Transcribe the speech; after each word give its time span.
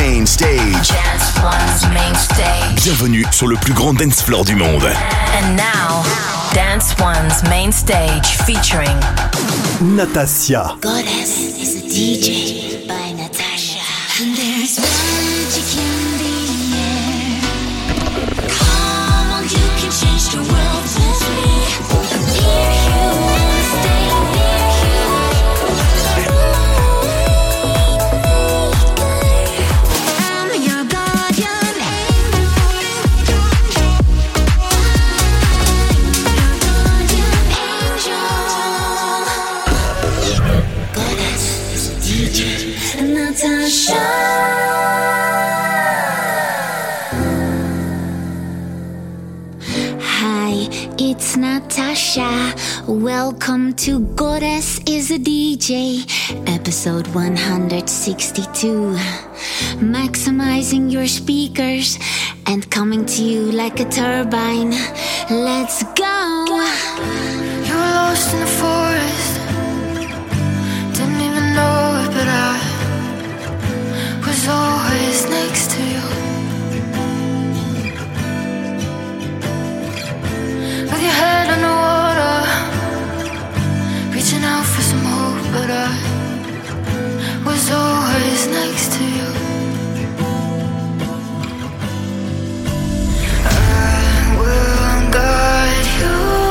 main 0.00 0.24
Bienvenue 2.76 3.26
sur 3.32 3.48
le 3.48 3.56
plus 3.56 3.74
grand 3.74 3.92
dance 3.92 4.22
floor 4.22 4.44
du 4.46 4.54
monde. 4.54 4.84
And 4.84 5.56
now, 5.56 6.02
Dance 6.54 6.94
One's 6.98 7.42
main 7.50 7.70
stage 7.70 8.26
featuring 8.46 8.96
Natasia. 9.82 10.78
Goddess 10.80 11.38
is 11.58 11.76
a 11.76 11.86
DJ. 11.86 12.69
Sasha. 52.10 52.90
Welcome 52.90 53.74
to 53.84 54.00
Goddess 54.16 54.80
is 54.84 55.12
a 55.12 55.18
DJ, 55.18 56.04
episode 56.48 57.06
162. 57.08 58.96
Maximizing 59.78 60.90
your 60.90 61.06
speakers 61.06 61.98
and 62.46 62.68
coming 62.68 63.06
to 63.06 63.22
you 63.22 63.52
like 63.52 63.78
a 63.78 63.84
turbine. 63.84 64.72
Let's 65.30 65.84
go! 65.94 66.46
You're 67.68 67.90
lost 67.94 68.34
in 68.34 68.40
the 68.40 68.52
forest, 68.58 69.32
didn't 70.96 71.20
even 71.20 71.54
know 71.54 72.02
it, 72.02 72.10
but 72.16 72.26
I 72.26 72.58
was 74.26 74.48
always 74.48 75.28
next 75.30 75.70
to 75.72 75.82
you. 75.82 76.00
with 80.90 81.02
your 81.02 81.12
head 81.12 81.50
on 81.50 81.60
the 81.60 81.68
wall 81.68 81.99
but 85.52 85.68
I 85.68 85.90
was 87.44 87.70
always 87.70 88.46
next 88.46 88.92
to 88.96 89.04
you. 89.04 89.30
I 93.44 94.36
will 94.40 95.10
guide 95.10 95.88
you. 96.00 96.49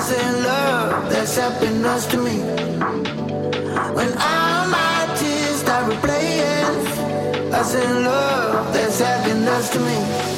lies 0.00 0.12
in 0.12 0.44
love 0.44 1.10
that's 1.10 1.36
happiness 1.36 2.06
to 2.06 2.16
me. 2.16 2.38
When 3.96 4.12
all 4.18 4.68
my 4.68 5.14
tears 5.18 5.60
start 5.60 5.92
replaying, 5.92 7.50
lies 7.50 7.74
in 7.74 8.04
love 8.04 8.72
that's 8.72 8.98
happiness 9.00 9.68
to 9.70 9.80
me. 9.80 10.29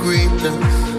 greatness 0.00 0.95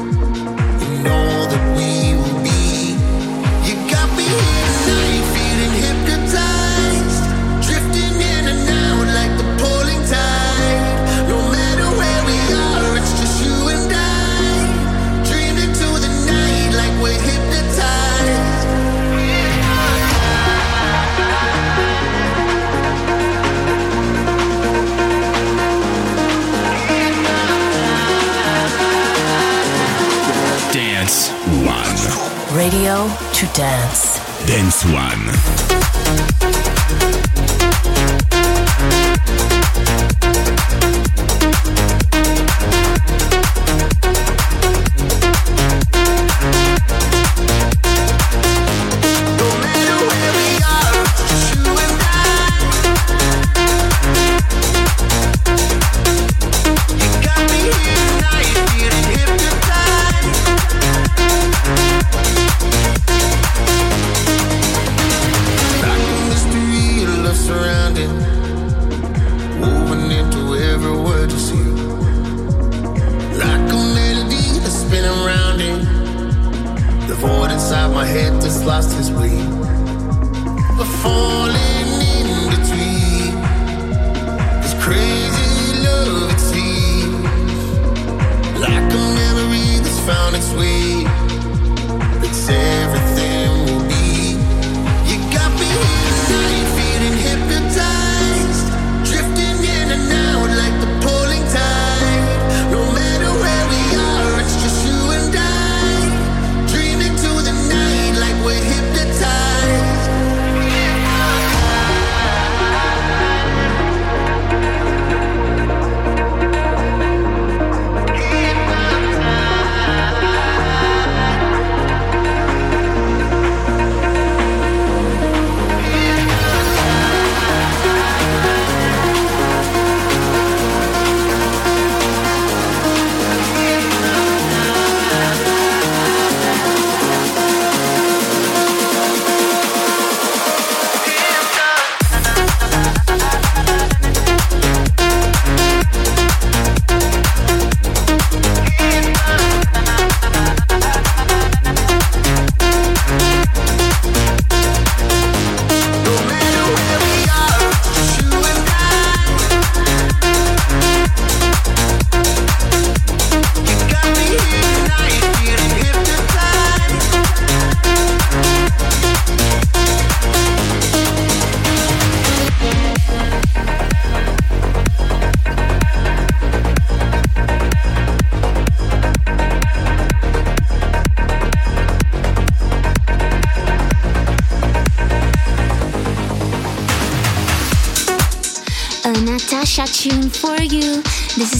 to 33.38 33.46
dance. 33.53 34.17
Dance 34.48 34.84
One. 34.86 35.66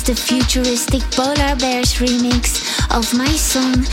The 0.08 0.16
futuristic 0.16 1.02
Polar 1.12 1.54
Bears 1.58 1.96
remix 2.00 2.64
of 2.96 3.14
my 3.14 3.28
song 3.28 3.84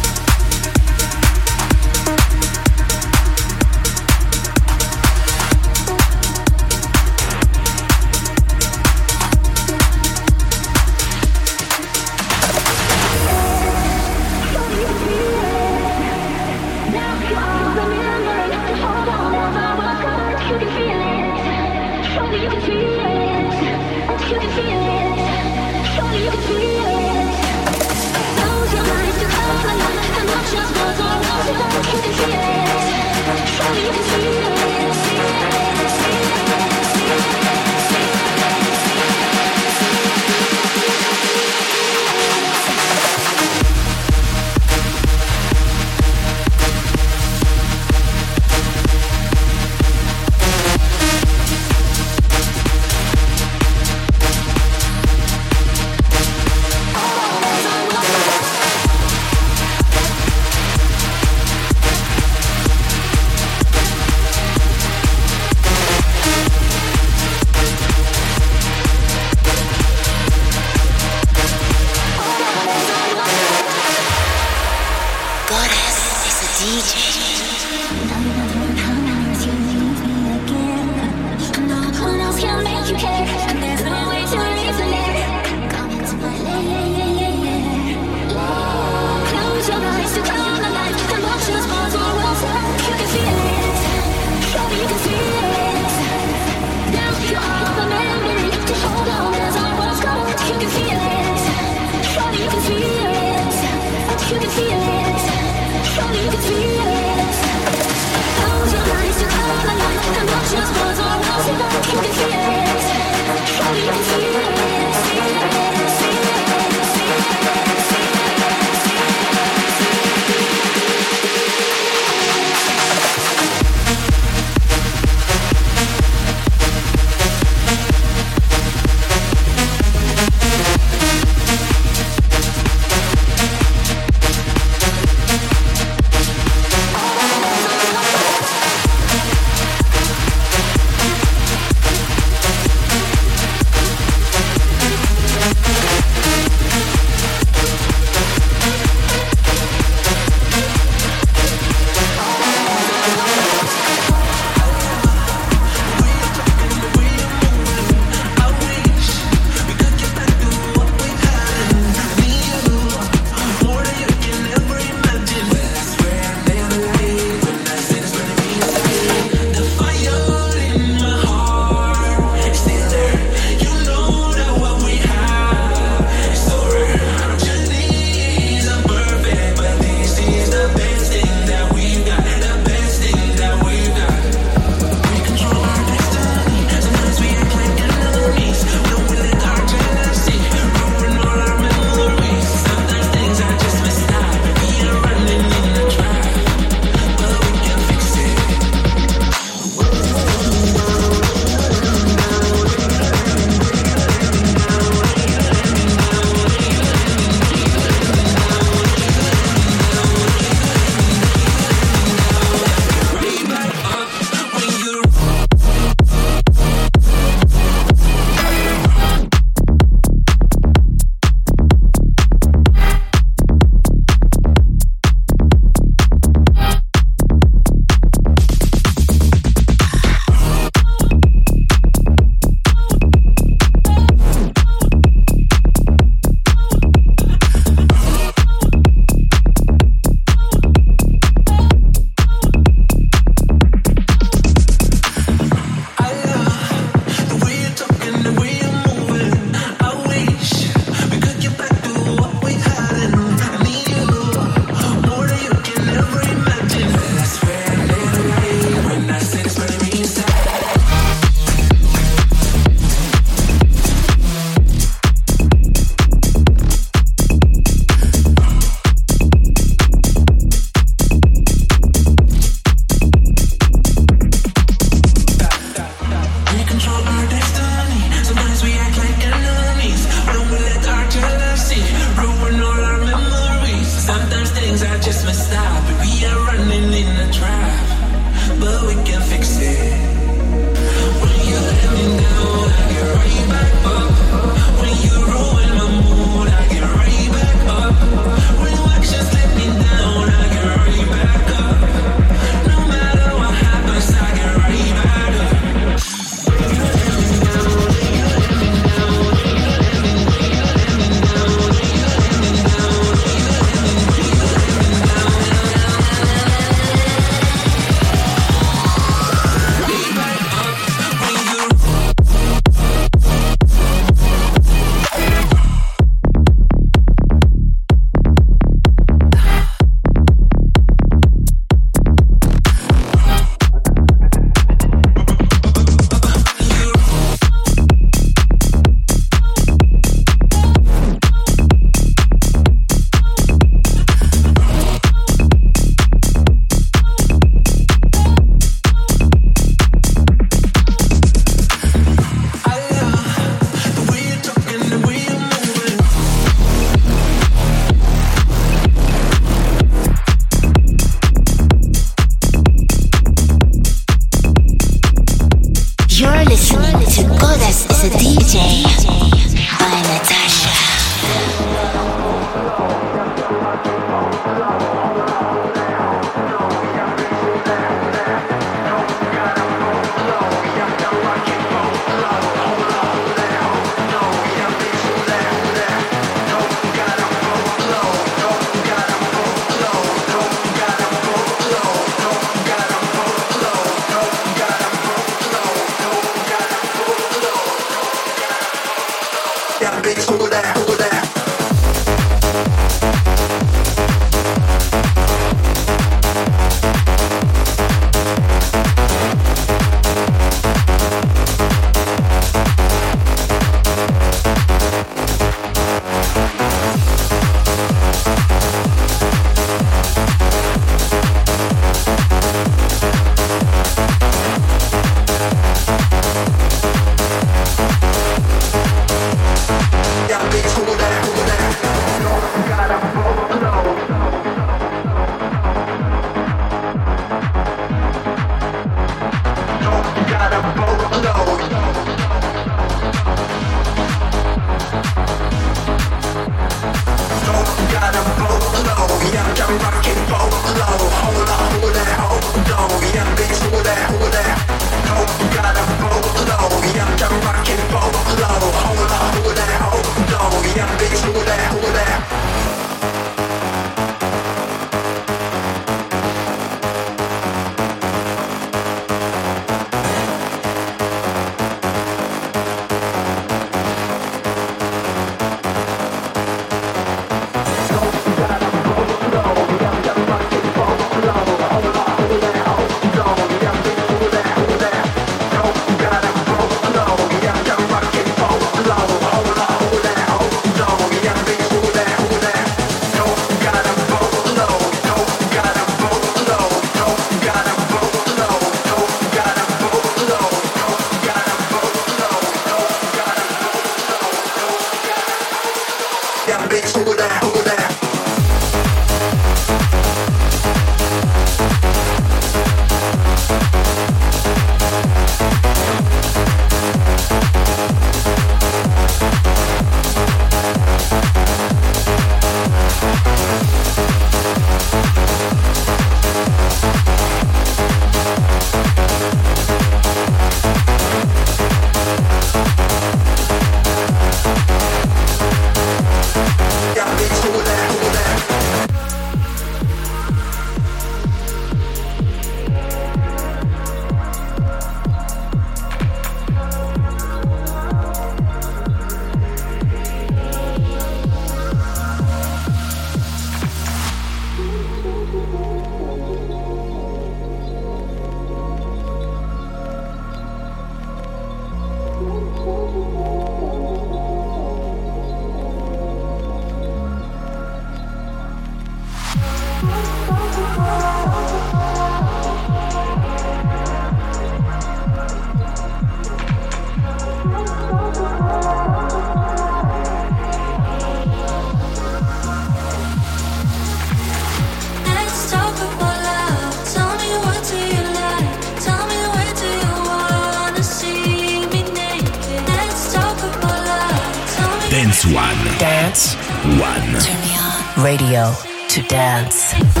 Dance 595.21 595.35
One. 595.35 595.77
Dance 595.77 596.33
One. 596.81 597.21
Turn 597.21 597.41
me 597.41 597.55
on. 597.55 598.03
Radio 598.03 598.55
to 598.89 599.01
dance. 599.03 600.00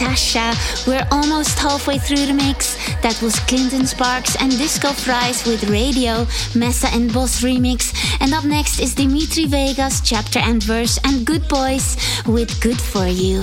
Nathassia. 0.00 0.86
We're 0.86 1.06
almost 1.10 1.58
halfway 1.58 1.98
through 1.98 2.26
the 2.26 2.32
mix. 2.32 2.76
That 3.02 3.20
was 3.22 3.38
Clinton 3.40 3.86
Sparks 3.86 4.34
and 4.40 4.50
Disco 4.50 4.88
Fries 4.92 5.46
with 5.46 5.68
Radio, 5.68 6.26
Mesa 6.54 6.88
and 6.88 7.12
Boss 7.12 7.42
remix. 7.42 7.94
And 8.20 8.32
up 8.32 8.44
next 8.44 8.80
is 8.80 8.94
Dimitri 8.94 9.46
Vegas, 9.46 10.00
Chapter 10.00 10.38
and 10.38 10.62
Verse, 10.62 10.98
and 11.04 11.26
Good 11.26 11.46
Boys 11.48 11.96
with 12.26 12.60
Good 12.60 12.80
For 12.80 13.06
You. 13.06 13.42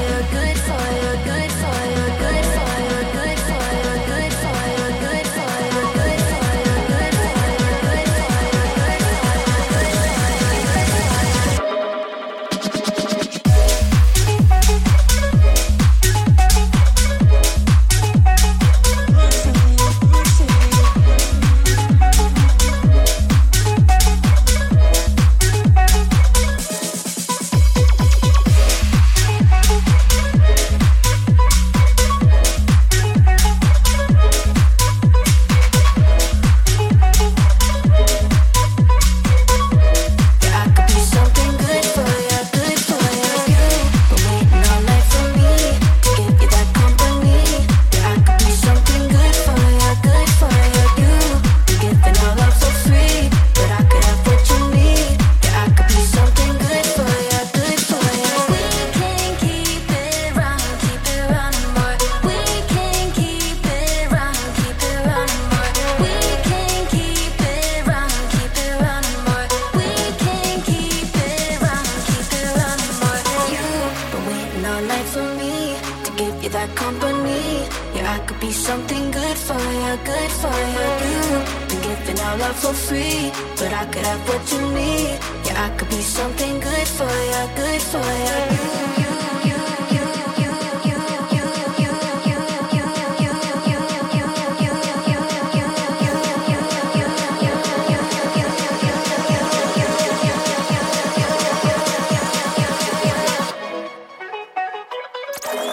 something 86.11 86.59
good 86.59 86.87
for 86.87 87.07
ya, 87.31 87.55
good 87.55 87.81
for 87.81 87.99
ya. 87.99 88.35
You. 88.51 89.11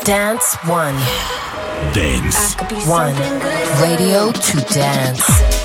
Dance 0.04 0.54
One. 0.64 0.94
Dance 1.92 2.54
One. 2.86 3.14
Radio 3.82 4.32
to 4.32 4.60
Dance. 4.72 5.57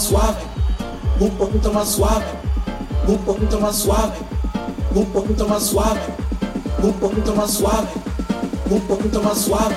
mais 0.00 0.08
suave, 0.08 0.46
um 1.20 1.28
pouquinho 1.30 1.74
mais 1.74 1.88
suave, 1.88 2.24
um 3.06 3.18
pouquinho 3.18 3.60
mais 3.60 3.76
suave, 3.76 4.18
um 4.96 5.04
pouquinho 5.04 5.48
mais 5.48 5.62
suave, 5.62 6.00
um 6.82 6.92
pouquinho 6.92 7.36
mais 7.36 7.50
suave, 7.50 7.88
um 8.70 8.80
pouquinho 8.80 9.22
mais 9.22 9.38
suave, 9.38 9.74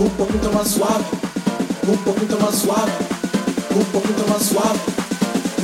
um 0.00 0.08
pouquinho 0.10 0.52
mais 0.54 0.68
suave, 0.68 1.04
um 1.88 1.96
pouquinho 1.96 2.38
mais 2.40 2.54
suave, 2.54 2.92
um 3.74 3.84
pouquinho 3.84 4.28
mais 4.28 4.42
suave, 4.44 4.80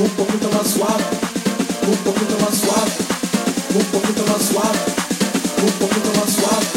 um 0.01 0.09
pouquinho 0.09 0.49
mais 0.53 0.67
suave, 0.67 1.05
um 1.87 1.95
pouquinho 2.03 2.37
mais 2.41 2.57
suave, 2.57 2.91
um 3.71 3.83
pouquinho 3.91 4.25
mais 4.27 4.41
suave, 4.43 4.79
um 5.63 5.71
pouquinho 5.79 6.11
mais 6.17 6.29
suave, 6.35 6.67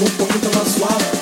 um 0.00 0.10
pouquinho 0.16 0.50
mais 0.54 0.68
suave. 0.68 1.19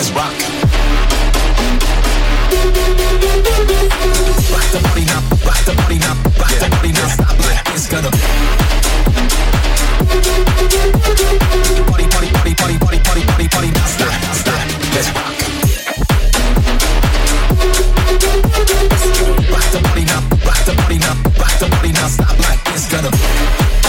let's 0.00 0.12
rock. 0.12 0.32
Rock 4.48 4.66
the 4.72 4.80
body 4.82 5.04
now, 5.04 5.20
rock 5.44 5.60
the 5.66 5.74
body 5.76 5.98
now, 5.98 6.14
rock 6.40 6.52
yeah. 6.52 6.64
the 6.64 6.68
body 6.70 6.92
now. 6.92 7.08
Stop 7.08 7.38
like 7.44 7.68
it's 7.74 7.86
gonna. 7.86 8.10
Body, 11.90 12.06
body, 12.08 12.28
body, 12.32 12.54
body, 12.54 12.78
body, 12.78 12.98
body, 13.04 13.22
body, 13.28 13.48
body. 13.48 13.70
Now 13.76 13.86
stop, 13.92 14.12
stop, 14.40 14.60
let's 14.96 15.08
rock. 15.12 15.36
Rock 19.52 19.66
the 19.74 19.80
body 19.84 20.04
now, 20.04 20.20
rock 20.48 20.60
the 20.64 20.72
body 20.80 20.98
now, 20.98 21.14
rock 21.36 21.54
the 21.60 21.68
body 21.68 21.92
now. 21.92 22.08
Stop 22.08 22.38
like 22.38 22.60
it's 22.72 22.88
gonna. 22.90 23.79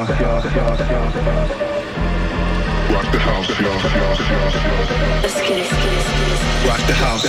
Rock 0.00 0.08
the 0.08 0.14
house, 0.14 0.44
Rock 0.56 0.78
the 6.88 6.94
house, 6.94 7.20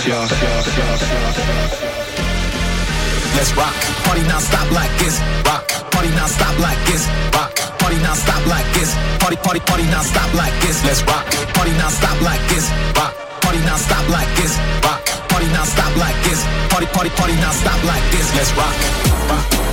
Let's 3.36 3.52
rock. 3.54 3.74
Party 4.04 4.22
non 4.22 4.40
stop 4.40 4.70
like 4.72 4.88
this. 4.98 5.20
Rock. 5.44 5.68
Party 5.90 6.08
non 6.16 6.26
stop 6.28 6.58
like 6.60 6.80
this. 6.86 7.06
Rock. 7.34 7.52
Party 7.78 7.96
non 8.00 8.16
stop 8.16 8.46
like 8.46 8.64
this. 8.72 8.96
Party, 9.20 9.36
party, 9.36 9.60
party 9.60 9.84
non 9.92 10.02
stop 10.02 10.32
like 10.32 10.58
this. 10.62 10.82
Let's 10.86 11.02
rock. 11.04 11.28
Party 11.52 11.72
non 11.76 11.90
stop 11.90 12.18
like 12.22 12.40
this. 12.48 12.72
Rock. 12.96 13.12
Party 13.42 13.58
non 13.68 13.76
stop 13.76 14.08
like 14.08 14.34
this. 14.40 14.56
Rock. 14.82 15.04
Party 15.28 15.46
non 15.52 15.66
stop 15.66 15.94
like 15.96 16.16
this. 16.24 16.40
Party, 16.70 16.86
party, 16.86 17.10
party 17.20 17.34
non 17.36 17.52
stop 17.52 17.84
like 17.84 18.04
this. 18.12 18.34
Let's 18.34 18.50
rock. 18.56 18.74
rock. 19.28 19.71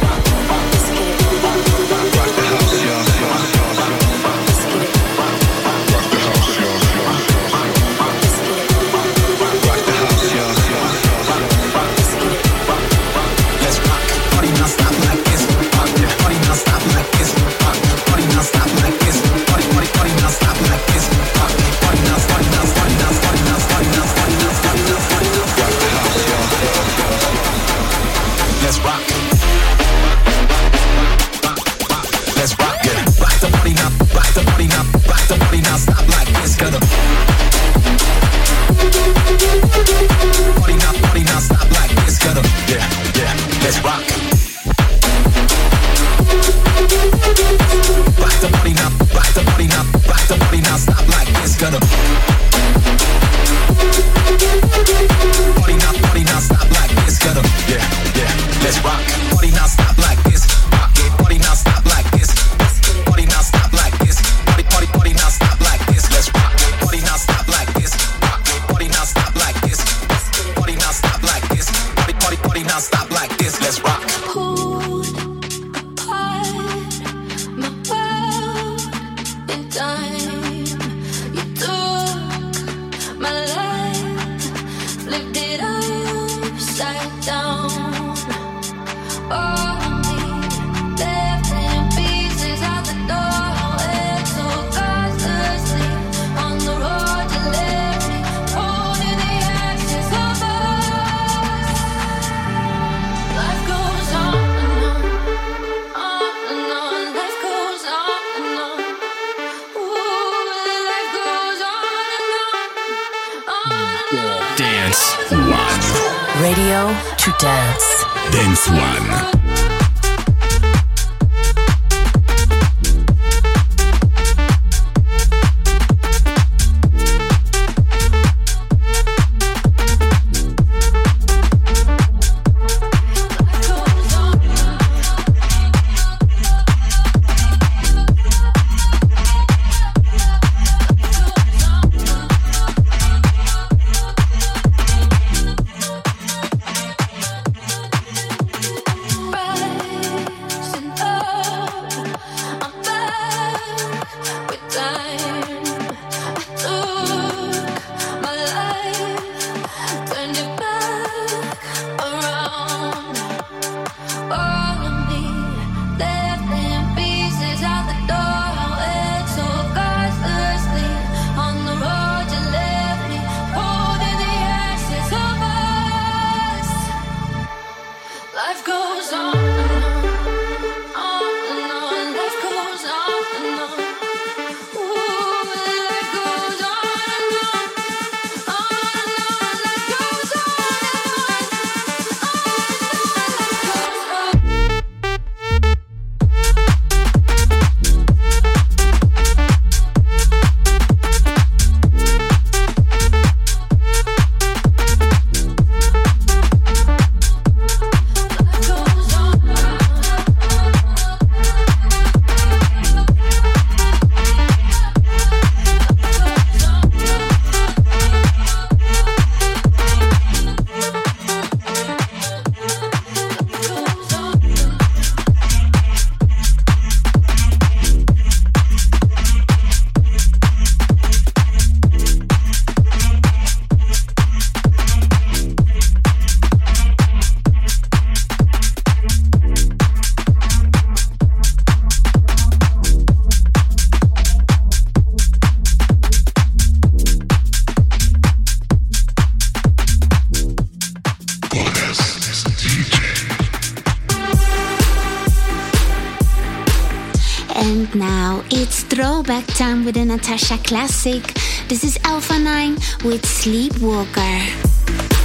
With 260.40 260.52
a 260.52 260.58
classic. 260.64 261.24
This 261.68 261.84
is 261.84 261.98
Alpha 262.04 262.40
9 262.40 262.76
with 263.04 263.26
Sleepwalker. 263.26 265.19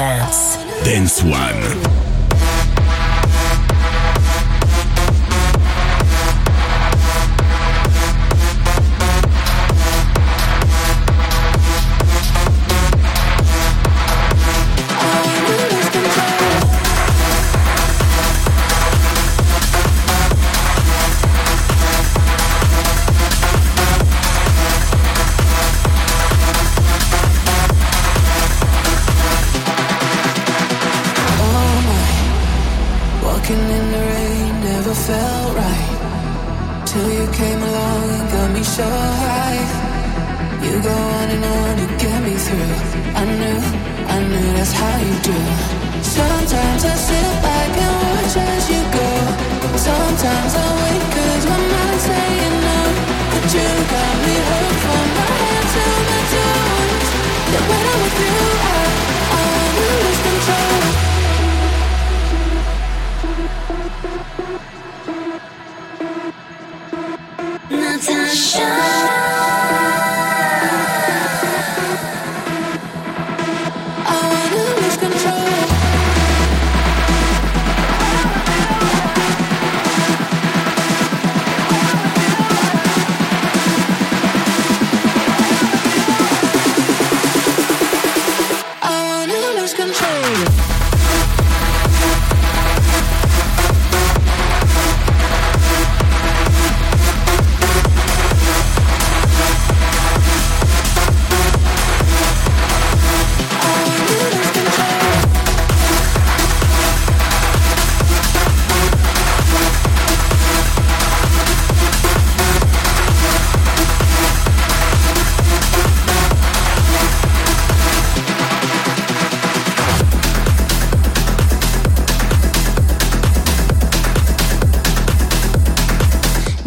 Dance. 0.00 0.56
Dance 0.82 1.22
One. 1.22 1.99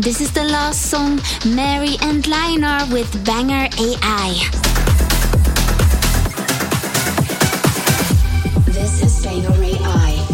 This 0.03 0.19
is 0.19 0.33
the 0.33 0.43
last 0.43 0.91
song, 0.91 1.21
Mary 1.45 1.95
and 2.01 2.27
Liner 2.27 2.79
with 2.91 3.07
Banger 3.23 3.69
AI. 3.79 4.35
This 8.65 9.01
is 9.01 9.23
Banger 9.23 9.63
AI. 9.63 10.27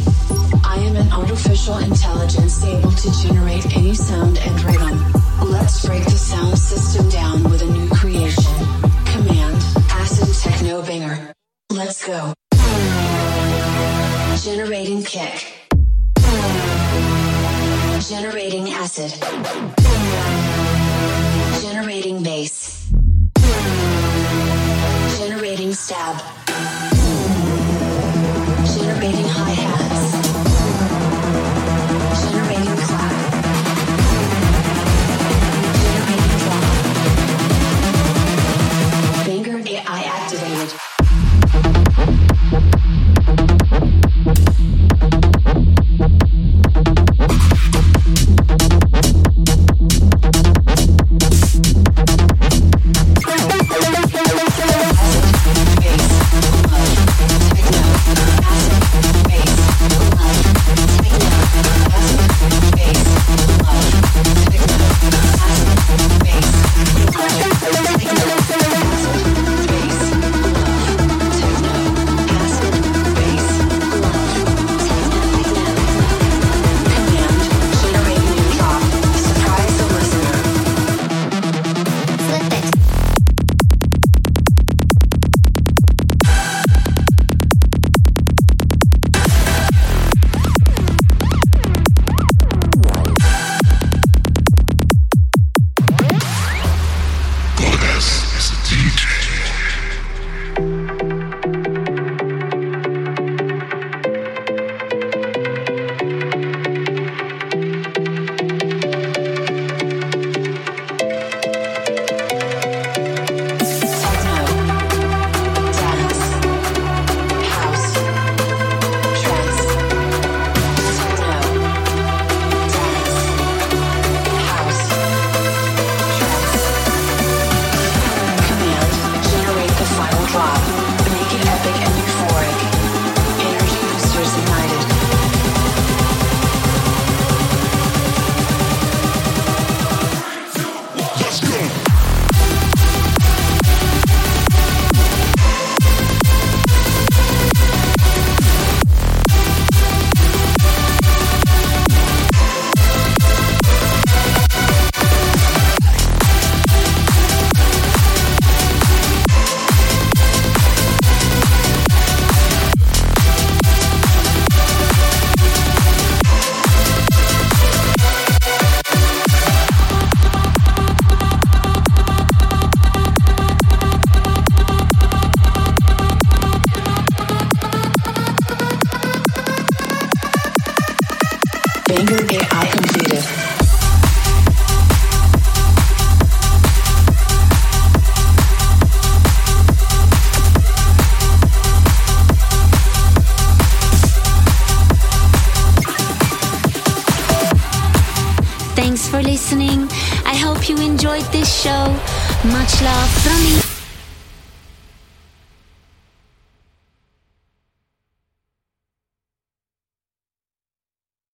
I 0.65 0.75
am 0.79 0.95
an 0.95 1.13
artificial 1.13 1.77
intelligence 1.77 2.65
able 2.65 2.91
to 2.93 3.11
generate 3.21 3.77
any 3.77 3.93
sound 3.93 4.39
and 4.39 4.59
rhythm. 4.63 5.05
Let's 5.51 5.85
break 5.85 6.03
the 6.05 6.17
sound 6.17 6.57
system 6.57 7.07
down 7.09 7.43
with 7.43 7.61
a 7.61 7.67
new 7.67 7.89
creation. 7.89 8.55
Command 9.05 9.61
Acid 9.91 10.33
Techno 10.33 10.81
Banger. 10.81 11.31
Let's 11.69 12.03
go. 12.03 12.33
Generating 14.41 15.03
kick. 15.03 15.58
Generating 18.09 18.71
acid. 18.71 19.13
Generating 21.61 22.23
bass. 22.23 22.91
Generating 25.19 25.73
stab. 25.73 26.88